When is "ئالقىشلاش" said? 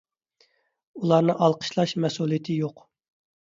1.47-1.95